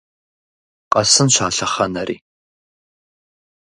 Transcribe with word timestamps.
Къэсынщ 0.91 1.35
а 1.45 1.47
лъэхъэнэри! 1.55 2.15